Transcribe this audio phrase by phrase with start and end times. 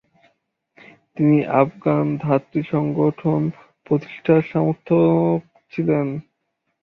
[1.13, 3.41] তিনি আফগান ধাত্রী সংগঠন
[3.87, 5.37] প্রতিষ্ঠার সমর্থক
[5.73, 6.07] ছিলেন।